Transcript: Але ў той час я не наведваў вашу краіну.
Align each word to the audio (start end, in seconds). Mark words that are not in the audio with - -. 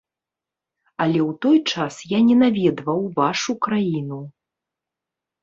Але 1.03 1.19
ў 1.29 1.35
той 1.47 1.57
час 1.73 1.93
я 2.17 2.23
не 2.31 2.35
наведваў 2.43 2.99
вашу 3.21 3.51
краіну. 3.69 4.19